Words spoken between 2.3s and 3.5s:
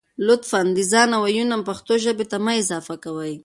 ته مه اضافه کوئ